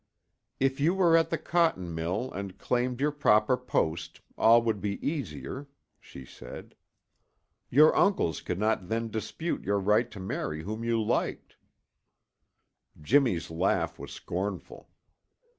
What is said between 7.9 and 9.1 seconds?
uncles could not then